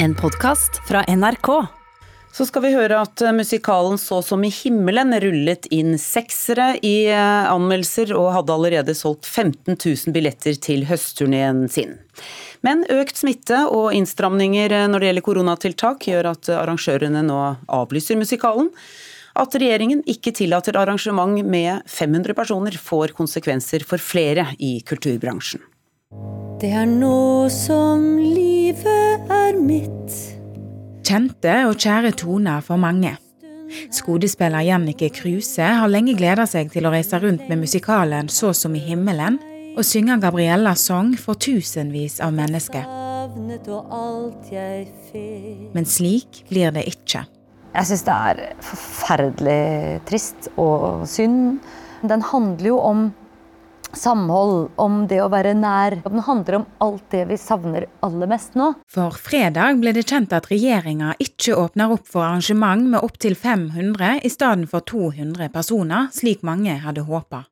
[0.00, 1.66] En podkast fra NRK.
[2.32, 7.08] Så skal vi høre at eh, musikalen Så som i himmelen rullet inn seksere i
[7.10, 11.96] eh, anmeldelser og hadde allerede solgt 15 000 billetter til høstturneen sin.
[12.62, 18.20] Men økt smitte og innstramninger eh, når det gjelder koronatiltak gjør at arrangørene nå avlyser
[18.22, 18.70] musikalen.
[19.34, 25.66] At regjeringen ikke tillater arrangement med 500 personer får konsekvenser for flere i kulturbransjen.
[26.58, 30.14] Det er nå som livet er mitt.
[31.06, 33.12] Kjente og kjære toner for mange.
[33.94, 38.74] Skuespiller Jannicke Kruse har lenge gleda seg til å reise rundt med musikalen Så som
[38.74, 39.36] i himmelen,
[39.78, 42.90] og synge Gabriellas sang for tusenvis av mennesker.
[45.78, 47.22] Men slik blir det ikke.
[47.76, 51.62] Jeg syns det er forferdelig trist og synd.
[52.02, 53.08] Den handler jo om
[53.96, 55.98] samhold, om det å være nær.
[56.04, 58.72] Den handler om alt det vi savner aller mest nå.
[58.90, 64.24] For fredag ble det kjent at regjeringa ikke åpner opp for arrangement med opptil 500
[64.24, 67.44] i stedet for 200 personer, slik mange hadde håpa.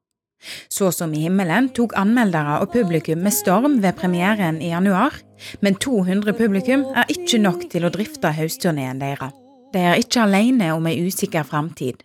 [0.69, 5.17] Så som i himmelen tok anmeldere og publikum med storm ved premieren i januar,
[5.65, 9.35] men 200 publikum er ikke nok til å drifte høstturneen deres.
[9.73, 12.05] De er ikke alene om ei usikker framtid.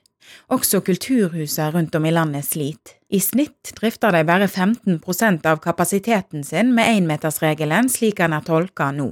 [0.51, 2.97] Også kulturhusene rundt om i landet sliter.
[3.11, 8.91] I snitt drifter de bare 15% av kapasiteten sin med énmetersregelen slik den er tolka
[8.95, 9.11] nå.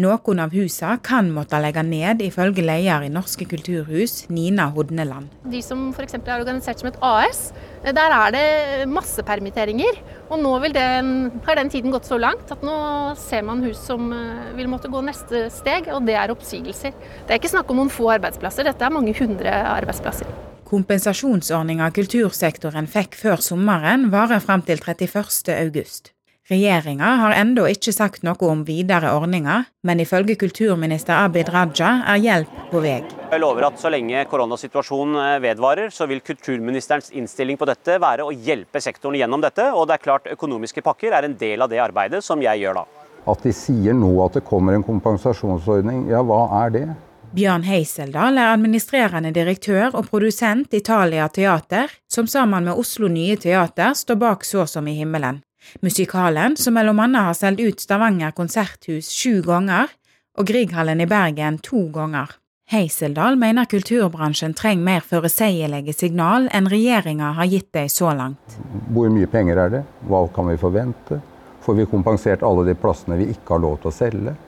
[0.00, 5.32] Noen av husene kan måtte legge ned, ifølge leder i Norske kulturhus, Nina Hodneland.
[5.50, 6.14] De som f.eks.
[6.14, 7.40] er organisert som et AS,
[7.84, 9.98] der er det masse permitteringer.
[10.30, 11.10] Og nå den,
[11.44, 12.76] har den tiden gått så langt at nå
[13.20, 16.94] ser man hus som eh, vil måtte gå neste steg, og det er oppsigelser.
[17.26, 20.49] Det er ikke snakk om noen få arbeidsplasser, dette er mange hundre arbeidsplasser.
[20.70, 25.50] Kompensasjonsordninga kultursektoren fikk før sommeren, varer frem til 31.
[25.56, 26.12] august.
[26.50, 32.22] Regjeringa har ennå ikke sagt noe om videre ordninger, men ifølge kulturminister Abid Raja er
[32.22, 33.00] hjelp på vei.
[33.02, 38.30] Jeg lover at så lenge koronasituasjonen eh, vedvarer, så vil kulturministerens innstilling på dette være
[38.30, 39.72] å hjelpe sektoren gjennom dette.
[39.74, 42.84] Og det er klart økonomiske pakker er en del av det arbeidet som jeg gjør
[42.84, 42.88] da.
[43.30, 46.88] At de sier nå at det kommer en kompensasjonsordning, ja hva er det?
[47.30, 53.94] Bjørn Heiseldal er administrerende direktør og produsent Italia Teater, som sammen med Oslo Nye Teater
[53.94, 55.38] står bak Så som i himmelen.
[55.80, 59.92] Musikalen, som mellom annet har solgt ut Stavanger konserthus sju ganger
[60.38, 62.34] og Grieghallen i Bergen to ganger.
[62.70, 68.58] Heiseldal mener kulturbransjen trenger mer forutsigelige signal enn regjeringa har gitt dem så langt.
[68.90, 69.86] Hvor mye penger er det?
[70.10, 71.22] Hva kan vi forvente?
[71.62, 74.38] Får vi kompensert alle de plassene vi ikke har lov til å selge?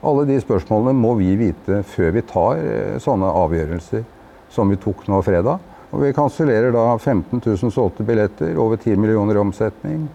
[0.00, 4.06] Alle de spørsmålene må vi vite før vi tar eh, sånne avgjørelser
[4.50, 5.60] som vi tok nå fredag.
[5.90, 10.06] Og vi kansellerer da 15 000 solgte billetter, over 10 millioner i omsetning.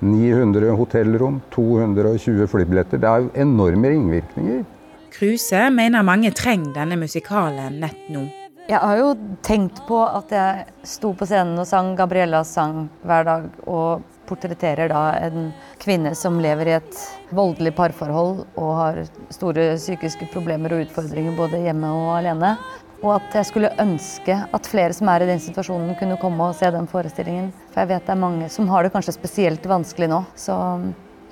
[0.00, 3.00] 900 hotellrom, 220 flybilletter.
[3.02, 4.66] Det er enorme ringvirkninger.
[5.14, 8.26] Kruse mener mange trenger denne musikalen nett nå.
[8.68, 13.24] Jeg har jo tenkt på at jeg sto på scenen og sang Gabriellas sang hver
[13.24, 15.50] dag, og portretterer da en
[15.82, 17.00] kvinne som lever i et
[17.34, 19.00] voldelig parforhold og har
[19.34, 22.54] store psykiske problemer og utfordringer både hjemme og alene.
[22.98, 26.56] Og at jeg skulle ønske at flere som er i den situasjonen, kunne komme og
[26.58, 27.52] se den forestillingen.
[27.70, 30.24] For jeg vet det er mange som har det kanskje spesielt vanskelig nå.
[30.34, 30.56] Så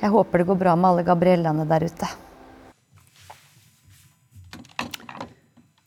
[0.00, 2.12] jeg håper det går bra med alle Gabriellaene der ute.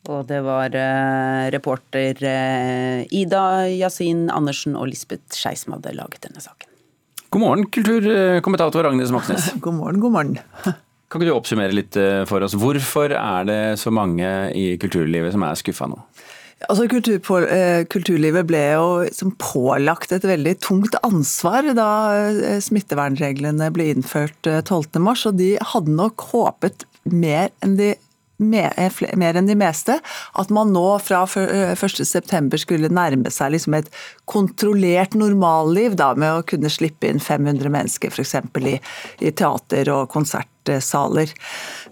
[0.10, 6.24] Og det var uh, reporter uh, Ida Yasin Andersen og Lisbeth Skei som hadde laget
[6.26, 6.66] denne saken.
[7.30, 9.52] God morgen, kulturkommentator Agnes Moxnes.
[9.62, 10.40] god morgen, god morgen.
[11.10, 12.56] Kan ikke du oppsummere litt eh, for oss?
[12.58, 14.26] Hvorfor er det så mange
[14.58, 16.00] i kulturlivet som er skuffa nå?
[16.66, 23.70] Altså, kultur, eh, kulturlivet ble jo liksom pålagt et veldig tungt ansvar da eh, smittevernreglene
[23.78, 27.94] ble innført 12.3, og de hadde nok håpet mer enn de
[28.40, 30.00] mer enn de meste,
[30.40, 33.92] at man nå fra 1.9 skulle nærme seg liksom et
[34.30, 38.36] kontrollert normalliv da, med å kunne slippe inn 500 mennesker f.eks.
[38.60, 38.78] I,
[39.26, 41.32] i teater og konsertsaler.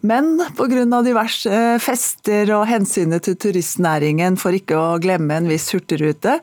[0.08, 0.86] Men pga.
[1.06, 6.38] diverse fester og hensynet til turistnæringen, for ikke å glemme en viss hurtigrute,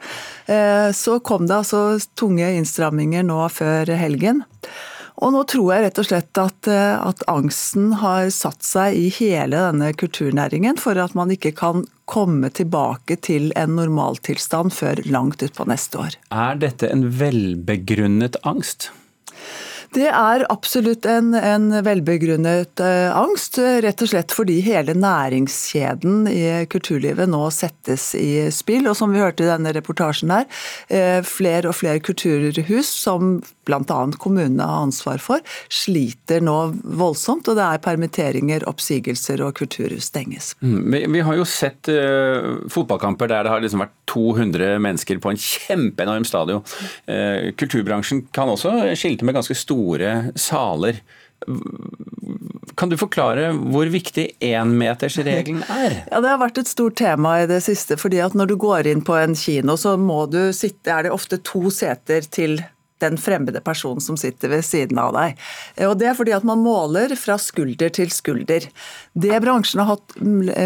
[0.94, 1.84] så kom det altså
[2.18, 4.42] tunge innstramminger nå før helgen.
[5.22, 9.06] Og nå tror jeg rett og slett at, eh, at, angsten har satt seg i
[9.14, 15.44] hele denne kulturnæringen for at man ikke kan komme tilbake til en normaltilstand før langt
[15.46, 16.18] utpå neste år.
[16.34, 18.90] Er dette en velbegrunnet angst?
[19.94, 26.44] Det er absolutt en, en velbegrunnet uh, angst, rett og slett fordi hele næringskjeden i
[26.70, 28.88] kulturlivet nå settes i spill.
[28.90, 30.48] Og som vi hørte i denne reportasjen her,
[30.90, 34.00] uh, flere og flere kulturhus som bl.a.
[34.18, 37.46] kommunene har ansvar for, sliter nå voldsomt.
[37.48, 40.52] Og det er permitteringer, oppsigelser og kulturhus stenges.
[40.64, 45.20] Mm, vi, vi, har jo sett uh, fotballkamper der det har liksom vært 200 mennesker
[45.22, 46.64] på en kjempeenorm stadion.
[47.58, 51.02] kulturbransjen kan også skilte med ganske store saler.
[52.74, 55.98] Kan du forklare hvor viktig énmetersregelen er?
[56.10, 57.96] Ja, Det har vært et stort tema i det siste.
[58.00, 61.12] fordi at Når du går inn på en kino, så må du sitte, er det
[61.12, 62.62] ofte to seter til
[63.04, 65.38] den fremmede personen som sitter ved siden av deg.
[65.86, 68.66] Og Det er fordi at man måler fra skulder til skulder.
[69.14, 70.16] Det bransjen har hatt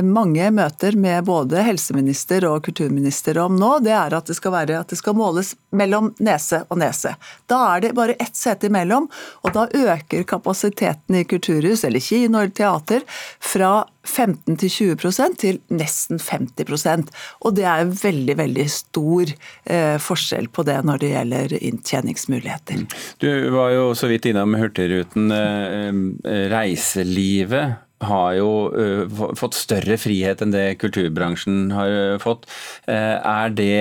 [0.06, 4.80] mange møter med både helseminister og kulturminister om nå, det er at det skal, være,
[4.80, 7.14] at det skal måles mellom nese og nese.
[7.50, 9.08] Da er det bare ett sete imellom,
[9.44, 13.04] og da øker kapasiteten i kulturhus eller kino eller teater
[13.40, 17.12] fra 15 20% til nesten 50%
[17.46, 22.86] Og det er veldig veldig stor eh, forskjell på det når det gjelder inntjeningsmuligheter.
[23.22, 25.30] Du var jo så vidt innom Hurtigruten.
[25.34, 32.46] Eh, eh, reiselivet har jo eh, fått større frihet enn det kulturbransjen har fått.
[32.86, 33.78] Uh, er det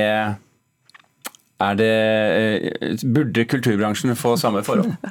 [1.58, 4.94] det, eh, burde kulturbransjen få samme forhold?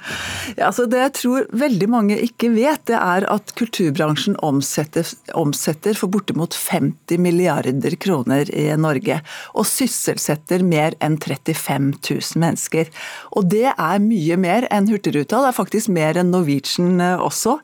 [0.57, 5.97] Ja, altså det jeg tror veldig mange ikke vet, det er at kulturbransjen omsetter, omsetter
[5.99, 9.19] for bortimot 50 milliarder kroner i Norge.
[9.59, 12.95] Og sysselsetter mer enn 35 000 mennesker.
[13.35, 17.59] Og det er mye mer enn Hurtigruta, det er faktisk mer enn Norwegian eh, også.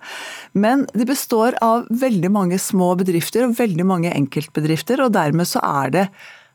[0.59, 5.63] Men det består av veldig mange små bedrifter og veldig mange enkeltbedrifter, og dermed så
[5.63, 6.07] er det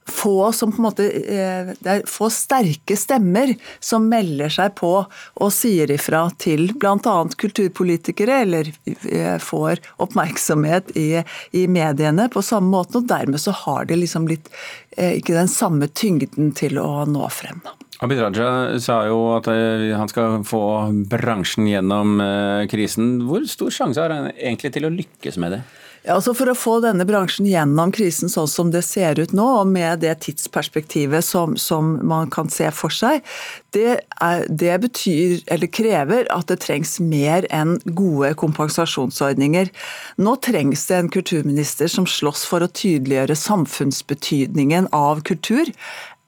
[0.07, 4.91] få som på en måte eh, Det er få sterke stemmer som melder seg på
[5.07, 7.15] og sier ifra til bl.a.
[7.37, 11.09] kulturpolitikere, eller eh, får oppmerksomhet i,
[11.51, 13.01] i, mediene på samme måte.
[13.01, 14.49] Og dermed så har de liksom litt
[14.97, 17.61] eh, ikke den samme tyngden til å nå frem.
[18.03, 20.61] Abid Raja sa jo at han skal få
[21.09, 22.19] bransjen gjennom
[22.69, 23.23] krisen.
[23.25, 25.63] Hvor stor sjanse har han egentlig til å lykkes med det?
[26.07, 29.67] Altså For å få denne bransjen gjennom krisen sånn som det ser ut nå, og
[29.71, 33.25] med det tidsperspektivet som, som man kan se for seg,
[33.75, 39.71] det, er, det, betyr, eller krever, at det trengs mer enn gode kompensasjonsordninger.
[40.23, 45.73] Nå trengs det en kulturminister som slåss for å tydeliggjøre samfunnsbetydningen av kultur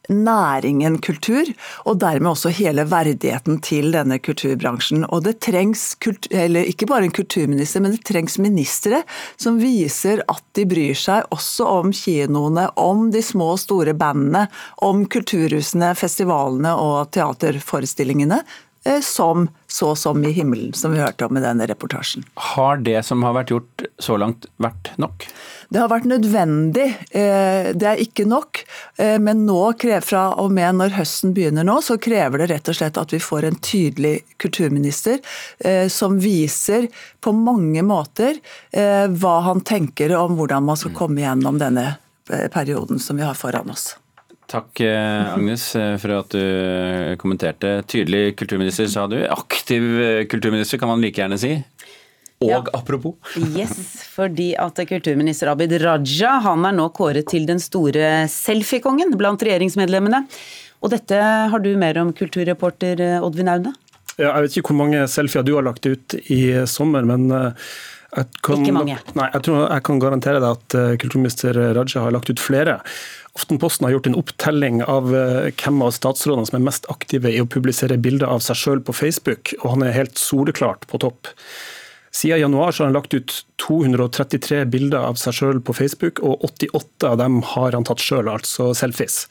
[0.09, 1.49] næringen kultur,
[1.85, 5.05] og dermed også hele verdigheten til denne kulturbransjen.
[5.09, 9.03] Og det trengs, ikke bare en kulturminister, men det trengs ministre
[9.39, 14.47] som viser at de bryr seg også om kinoene, om de små og store bandene,
[14.85, 18.43] om kulturhusene, festivalene og teaterforestillingene
[19.03, 22.23] som så som i himmelen, som vi hørte om i denne reportasjen.
[22.33, 25.27] Har det som har vært gjort så langt, vært nok?
[25.69, 26.87] Det har vært nødvendig.
[27.13, 28.63] Eh, det er ikke nok.
[28.97, 29.59] Eh, men nå,
[30.05, 33.21] fra og med når høsten begynner nå, så krever det rett og slett at vi
[33.21, 35.19] får en tydelig kulturminister
[35.59, 36.89] eh, som viser
[37.21, 38.39] på mange måter
[38.71, 41.97] hva han tenker om hvordan man skal komme gjennom denne
[42.53, 43.91] perioden som vi har foran oss.
[44.49, 45.63] Takk Agnes
[46.01, 47.75] for at du kommenterte.
[47.85, 49.19] Tydelig kulturminister, sa du.
[49.29, 49.83] Aktiv
[50.31, 51.51] kulturminister kan man like gjerne si.
[52.39, 52.61] Og ja.
[52.73, 53.15] apropos.
[53.59, 53.75] yes,
[54.13, 60.23] fordi at kulturminister Abid Raja han er nå kåret til den store selfiekongen blant regjeringsmedlemmene.
[60.79, 61.19] Og dette
[61.51, 63.75] har du mer om, kulturreporter Oddvin Aune?
[64.19, 67.71] Ja, jeg vet ikke hvor mange selfier du har lagt ut i sommer, men eh,
[68.09, 68.97] kan, ikke mange.
[69.17, 72.79] Nei, jeg tror jeg kan garantere deg at eh, kulturminister Raja har lagt ut flere.
[73.37, 77.41] Aftenposten har gjort en opptelling av eh, hvem av statsrådene som er mest aktive i
[77.41, 81.29] å publisere bilder av seg sjøl på Facebook, og han er helt soleklart på topp.
[82.11, 87.11] Siden januar har han lagt ut 233 bilder av seg sjøl på Facebook, og 88
[87.11, 89.27] av dem har han tatt sjøl, altså selfies.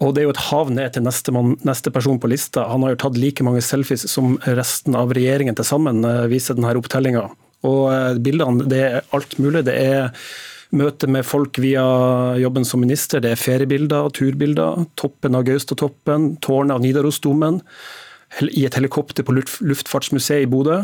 [0.00, 2.66] Og Det er jo et hav ned til neste, man, neste, person på lista.
[2.68, 6.56] Han har jo tatt like mange selfies som resten av regjeringen til sammen, eh, viser
[6.56, 7.30] denne opptellinga.
[7.64, 9.64] Og eh, Bildene det er alt mulig.
[9.68, 10.10] Det er
[10.76, 11.84] møte med folk via
[12.40, 17.60] jobben som minister, det er feriebilder, turbilder, toppen av Gaustatoppen, tårnet av Nidarosdomen,
[18.50, 20.82] i et helikopter på Luftfartsmuseet i Bodø.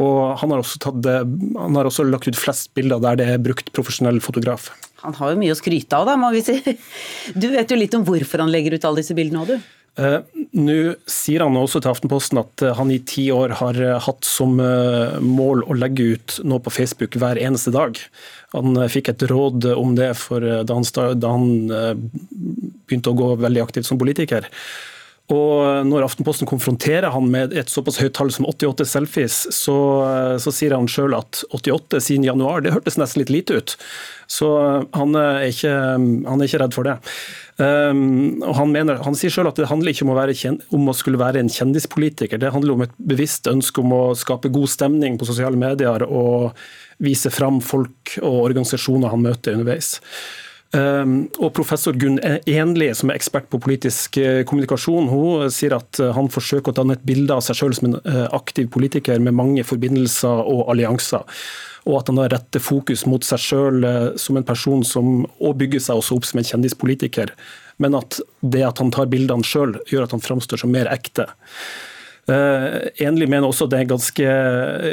[0.00, 3.68] Og han har, tatt, han har, også lagt ut flest bilder der det er brukt
[3.76, 4.70] profesjonell fotograf.
[5.04, 6.56] Han har jo mye å skryte av, da, må vi si.
[7.36, 9.81] Du vet jo litt om hvorfor han legger ut alle disse bildene òg, du?
[10.00, 10.22] Uh,
[10.56, 14.24] Nå sier han også til Aftenposten at uh, han i ti år har uh, hatt
[14.24, 18.00] som mål å legge ut noe på Facebook hver eneste dag.
[18.56, 20.10] Han fikk et råd om det
[20.68, 20.80] da
[21.16, 24.48] da han begynte å gå veldig aktivt som politiker.
[25.30, 29.76] Og når Aftenposten konfronterer han med et såpass høyt tall som 88 selfies, så,
[30.42, 33.76] så sier han sjøl at 88 siden januar, det hørtes nesten litt lite ut.
[34.26, 34.50] Så
[34.96, 35.72] han er ikke,
[36.26, 36.98] han er ikke redd for det.
[37.62, 40.90] Um, og han, mener, han sier sjøl at det handler ikke om å, være, om
[40.90, 44.72] å skulle være en kjendispolitiker, det handler om et bevisst ønske om å skape god
[44.72, 46.56] stemning på sosiale medier og
[47.02, 49.98] vise fram folk og organisasjoner han møter underveis.
[50.72, 56.00] Ehm, og professor Gunn Enli, som er ekspert på politisk eh, kommunikasjon, hun sier at
[56.00, 59.20] eh, han forsøker å danne et bilde av seg selv som en eh, aktiv politiker
[59.20, 61.28] med mange forbindelser og allianser.
[61.84, 63.86] Og at han da retter fokus mot seg selv
[64.22, 67.32] som en person som òg bygger seg også opp som en kjendispolitiker.
[67.82, 71.26] Men at det at han tar bildene sjøl, gjør at han framstår som mer ekte.
[72.30, 74.32] Uh, Enlig mener også det er ganske,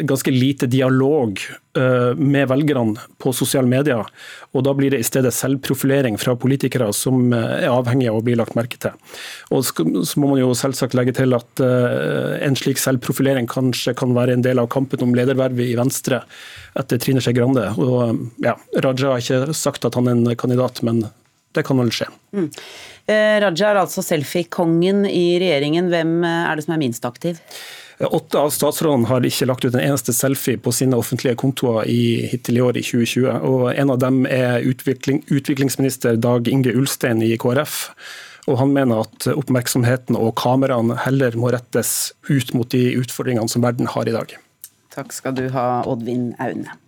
[0.09, 1.37] ganske lite dialog
[1.77, 4.01] uh, med velgerne på sosiale medier.
[4.49, 8.23] og Da blir det i stedet selvprofilering fra politikere som uh, er avhengig av å
[8.25, 8.97] bli lagt merke til.
[9.53, 14.33] Og Så må man jo selvsagt legge til at en slik selvprofilering kanskje kan være
[14.33, 16.23] en del av kampen om ledervervet i Venstre
[16.79, 17.67] etter Trine Skei Grande.
[17.77, 21.05] Og, ja, Raja har ikke sagt at han er en kandidat, men
[21.57, 22.07] det kan vel skje.
[22.35, 22.47] Mm.
[23.09, 25.89] Eh, Raja er altså selfie-kongen i regjeringen.
[25.91, 27.39] Hvem eh, er det som er minst aktiv?
[27.99, 32.29] Åtte av statsrådene har ikke lagt ut en eneste selfie på sine offentlige kontoer i,
[32.31, 33.27] hittil i år, i 2020.
[33.49, 37.89] Og En av dem er utvikling, utviklingsminister Dag Inge Ulstein i KrF.
[38.47, 43.67] Og Han mener at oppmerksomheten og kameraene heller må rettes ut mot de utfordringene som
[43.67, 44.37] verden har i dag.
[44.95, 46.79] Takk skal du ha, Oddvin Aune.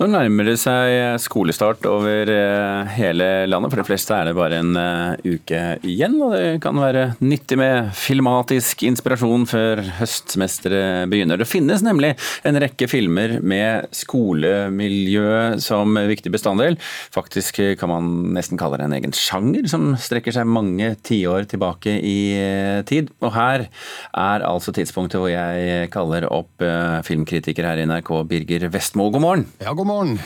[0.00, 3.72] Nå nærmer det seg skolestart over eh, hele landet.
[3.72, 7.58] For de fleste er det bare en eh, uke igjen, og det kan være nyttig
[7.60, 11.40] med filmatisk inspirasjon før høstsemesteret begynner.
[11.40, 12.14] Det finnes nemlig
[12.48, 16.78] en rekke filmer med skolemiljø som viktig bestanddel.
[17.12, 21.98] Faktisk kan man nesten kalle det en egen sjanger, som strekker seg mange tiår tilbake
[22.00, 23.12] i eh, tid.
[23.20, 26.64] Og her er altså tidspunktet hvor jeg kaller opp
[27.06, 29.10] filmkritiker her i NRK, Birger Vestmo.
[29.12, 29.46] God morgen.
[29.60, 30.18] Ja, god morgen morgen.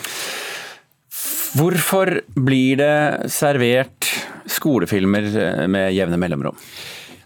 [1.57, 4.11] Hvorfor blir det servert
[4.53, 6.59] skolefilmer med jevne mellomrom?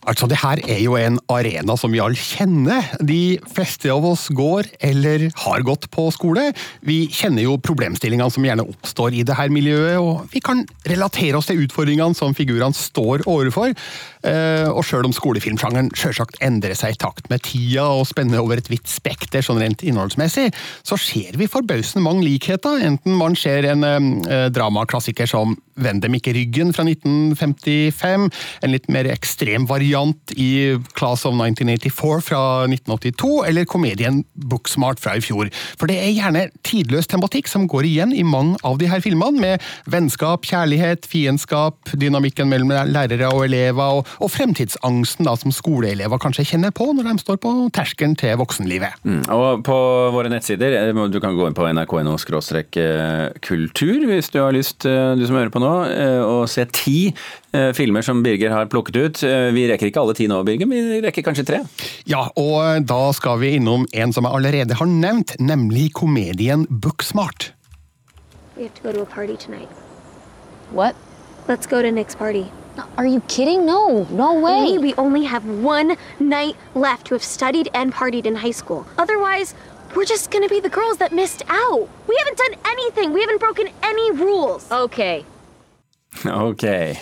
[0.09, 2.87] Altså, det her er jo en arena som vi alle kjenner.
[3.04, 6.47] De fleste av oss går eller har gått på skole.
[6.87, 11.37] Vi kjenner jo problemstillingene som gjerne oppstår i det her miljøet, og vi kan relatere
[11.37, 13.75] oss til utfordringene som figurene står overfor.
[14.25, 18.61] Eh, og sjøl om skolefilmsjangeren sjølsagt endrer seg i takt med tida og spenner over
[18.61, 20.49] et vidt spekter sånn rent innholdsmessig,
[20.85, 26.17] så ser vi forbausende mange likheter, enten man ser en eh, dramaklassiker som Vend dem
[26.19, 28.29] ikke ryggen fra 1955,
[28.63, 35.17] en litt mer ekstrem variant i Class of 1984 fra 1982, eller komedien Booksmart fra
[35.19, 35.51] i fjor.
[35.81, 39.41] For det er gjerne tidløs tematikk som går igjen i mange av de her filmene,
[39.41, 46.21] med vennskap, kjærlighet, fiendskap, dynamikken mellom lærere og elever, og og fremtidsangsten da, som skoleelever
[46.23, 49.01] kanskje kjenner på når de står på terskelen til voksenlivet.
[49.05, 49.77] Mm, og På
[50.15, 54.87] våre nettsider, eh, du kan gå inn på nrk.no eh, kultur hvis du har lyst,
[54.87, 56.99] eh, du som hører på nå, og se ti
[57.77, 59.23] filmer som Birger har plukket ut.
[59.55, 61.62] Vi rekker ikke alle ti nå, Birger, men vi rekker kanskje tre?
[62.11, 67.53] Ja, og da skal vi innom en som jeg allerede har nevnt, nemlig komedien Booksmart.
[68.57, 69.71] We have to go to a party tonight.
[70.71, 70.95] What?
[71.49, 72.47] Let's go to Nick's party.
[72.97, 73.67] Are you kidding?
[73.67, 74.79] No, no way.
[74.79, 78.87] We only have one night left to have studied and partied in high school.
[78.97, 79.55] Otherwise,
[79.97, 81.89] we're just gonna be the girls that missed out.
[82.07, 83.12] We haven't done anything.
[83.12, 84.71] We haven't broken any rules.
[84.71, 85.25] Okay.
[86.26, 87.00] Okay.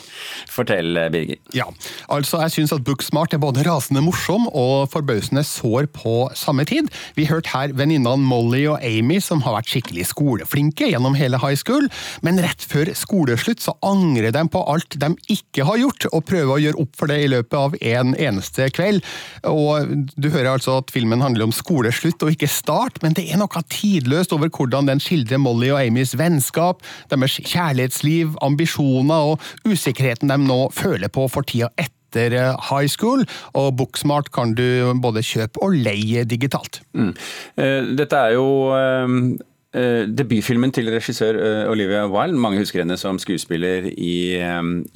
[0.59, 1.39] Fortell, Birger.
[1.55, 1.69] Ja,
[2.13, 6.89] altså Jeg syns at Booksmart er både rasende morsom og forbausende sår på samme tid.
[7.17, 11.59] Vi hørte her venninnene Molly og Amy som har vært skikkelig skoleflinke gjennom hele high
[11.59, 11.87] school,
[12.27, 16.55] men rett før skoleslutt så angrer de på alt de ikke har gjort, og prøver
[16.55, 19.05] å gjøre opp for det i løpet av en eneste kveld.
[19.49, 23.41] Og Du hører altså at filmen handler om skoleslutt og ikke start, men det er
[23.41, 30.31] noe tidløst over hvordan den skildrer Molly og Amys vennskap, deres kjærlighetsliv, ambisjoner og usikkerheten
[30.31, 33.25] de nå føler på for tida etter eh, high school,
[33.59, 34.65] og Booksmart kan du
[35.03, 36.81] både kjøpe og leie digitalt.
[36.97, 37.13] Mm.
[37.61, 41.39] Eh, dette er jo eh, debutfilmen til regissør
[41.71, 42.41] Olivia Wilde.
[42.41, 44.39] Mange husker henne som skuespiller i,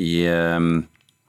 [0.00, 0.14] i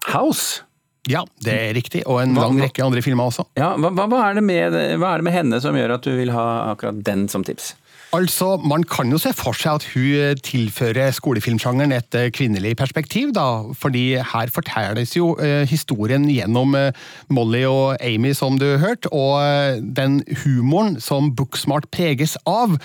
[0.10, 0.64] House.
[1.12, 3.44] Ja, det er riktig, og en lang rekke andre filmer også.
[3.60, 6.32] Ja, hva, hva, er med, hva, er det med, henne som gjør at du vil
[6.32, 7.74] ha akkurat den som tips?
[8.14, 12.76] Altså, Man kan jo se for seg at hun eh, tilfører skolefilmsjangeren et eh, kvinnelig
[12.78, 13.64] perspektiv, da.
[13.74, 16.92] Fordi her fortelles jo eh, historien gjennom eh,
[17.34, 19.10] Molly og Amy, som du hørte.
[19.10, 22.76] Og eh, den humoren som Booksmart preges av,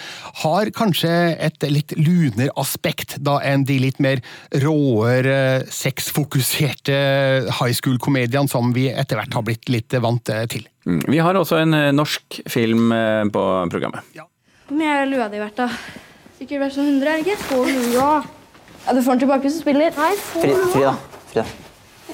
[0.45, 4.25] har kanskje et litt lunere aspekt da enn de litt mer
[4.65, 6.97] råere, sexfokuserte
[7.61, 10.65] high school komediene som vi etter hvert har blitt litt vant til.
[10.89, 11.05] Mm.
[11.05, 12.89] Vi har også en norsk film
[13.35, 14.09] på programmet.
[14.69, 15.69] Hvor mye er lua di verdt, da?
[16.39, 17.45] Sikkert verdt sånn 100, er det ikke?
[17.49, 18.09] Får lua.
[18.85, 19.95] Ja, Du får den tilbake hvis du spiller.
[19.97, 20.93] Nei, få Fri, Frida.
[21.33, 21.47] Frida.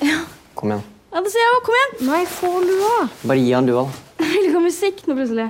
[0.05, 0.21] Ja.
[0.59, 0.85] Kom igjen.
[1.15, 1.65] Ja, det sier jeg òg.
[1.67, 1.97] Kom igjen.
[2.11, 2.95] Nei, få lua.
[3.27, 4.25] Bare gi han lua, da.
[4.25, 5.49] Jeg vil ikke ha musikk nå plutselig.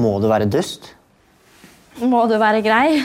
[0.00, 0.90] Må du være dust?
[2.00, 3.04] Må du være grei?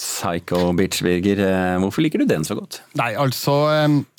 [0.00, 1.40] Psycho bitch, Birger.
[1.82, 2.80] Hvorfor liker du den så godt?
[2.98, 3.54] Nei, altså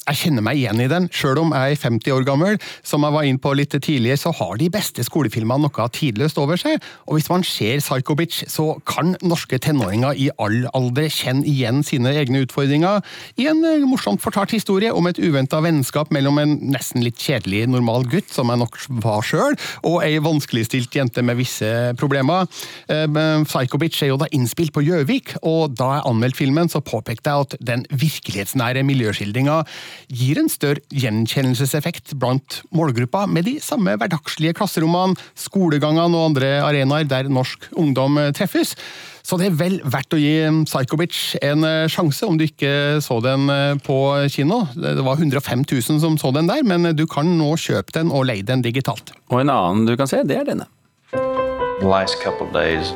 [0.01, 1.07] jeg kjenner meg igjen i den.
[1.13, 4.33] Sjøl om jeg er 50 år gammel, som jeg var inn på litt tidligere, så
[4.35, 6.81] har de beste skolefilmene noe tidløst over seg.
[7.07, 11.83] Og hvis man ser Psycho Bitch, så kan norske tenåringer i all alder kjenne igjen
[11.85, 13.05] sine egne utfordringer
[13.39, 17.67] i en eh, morsomt fortalt historie om et uventa vennskap mellom en nesten litt kjedelig
[17.69, 21.69] normal gutt, som jeg nok var sjøl, og ei vanskeligstilt jente med visse
[22.01, 22.49] problemer.
[22.91, 23.07] Eh,
[23.45, 27.31] Psycho Bitch er jo da innspilt på Gjøvik, og da jeg anmeldte filmen, så påpekte
[27.31, 29.61] jeg at den virkelighetsnære miljøskildringa
[30.07, 37.07] gir en større gjenkjennelseseffekt blant målgruppa, med de samme hverdagslige klasserommene, skolegangene og andre arenaer
[37.09, 38.75] der norsk ungdom treffes.
[39.23, 40.33] Så det er vel verdt å gi
[40.65, 43.97] Psycho Bitch en eh, sjanse, om du ikke så den eh, på
[44.33, 44.63] kino.
[44.75, 48.25] Det var 105 000 som så den der, men du kan nå kjøpe den og
[48.29, 49.13] leie den digitalt.
[49.29, 50.67] Og en annen du kan se, det er denne.
[51.11, 52.93] The last couple of days,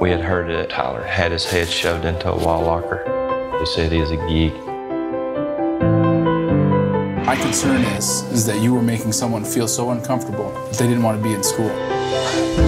[0.00, 3.02] we had heard that Tyler had his head shoved into a wall locker.
[3.58, 4.73] They said he's a geek.
[7.34, 11.02] My concern is, is that you were making someone feel so uncomfortable that they didn't
[11.02, 12.63] want to be in school.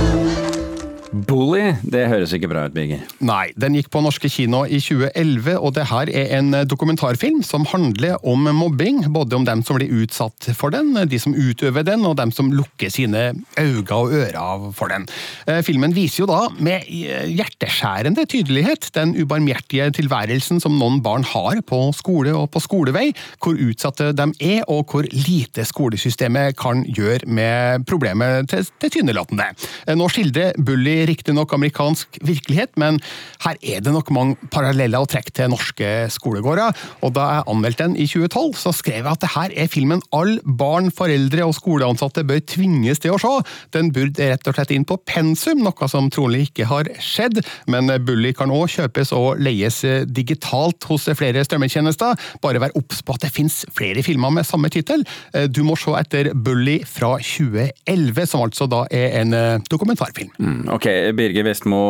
[1.24, 3.04] Bully, det høres ikke bra ut, Birger.
[3.24, 7.64] Nei, den gikk på norske kino i 2011, og det her er en dokumentarfilm som
[7.70, 9.04] handler om mobbing.
[9.14, 12.50] Både om dem som blir utsatt for den, de som utøver den, og dem som
[12.52, 15.06] lukker sine øyne og ører for den.
[15.46, 21.62] Eh, filmen viser jo da med hjerteskjærende tydelighet den ubarmhjertige tilværelsen som noen barn har
[21.66, 23.06] på skole og på skolevei,
[23.40, 29.48] hvor utsatte de er, og hvor lite skolesystemet kan gjøre med problemet tilsynelatende.
[29.86, 33.00] Eh, nå skildrer Bully riktignok amerikansk virkelighet, men
[33.44, 36.76] her er det nok mange paralleller å trekke til norske skolegårder.
[37.06, 40.02] Og da jeg anmeldte den i 2012, så skrev jeg at det her er filmen
[40.16, 43.32] all barn, foreldre og skoleansatte bør tvinges til å se.
[43.76, 47.42] Den burde rett og slett inn på pensum, noe som trolig ikke har skjedd.
[47.70, 52.16] Men Bully kan òg kjøpes og leies digitalt hos flere strømmetjenester.
[52.44, 55.04] Bare vær obs på at det finnes flere filmer med samme tittel.
[55.52, 59.36] Du må se etter Bully fra 2011, som altså da er en
[59.70, 60.32] dokumentarfilm.
[60.38, 61.80] Mm, ok, Birger Vestmo,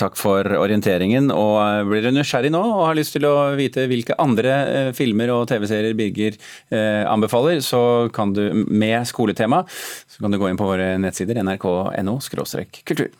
[0.00, 1.30] takk for orienteringen.
[1.34, 5.32] og Blir du nysgjerrig nå og har lyst til å vite hvilke andre eh, filmer
[5.34, 10.60] og TV-serier Birger eh, anbefaler, så kan du med skoletema så kan du gå inn
[10.60, 12.18] på våre nettsider nrk.no
[12.86, 13.12] kultur.